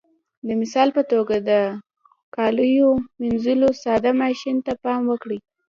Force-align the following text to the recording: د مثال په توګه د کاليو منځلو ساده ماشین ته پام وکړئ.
د 0.47 0.49
مثال 0.61 0.89
په 0.97 1.01
توګه 1.11 1.35
د 1.49 1.51
کاليو 2.35 2.89
منځلو 3.21 3.69
ساده 3.83 4.11
ماشین 4.21 4.57
ته 4.65 4.73
پام 4.83 5.01
وکړئ. 5.11 5.39